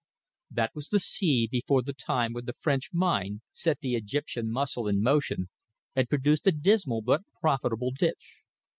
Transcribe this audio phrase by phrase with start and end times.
[0.49, 4.87] That was the sea before the time when the French mind set the Egyptian muscle
[4.87, 5.47] in motion
[5.95, 8.41] and produced a dismal but profitable ditch.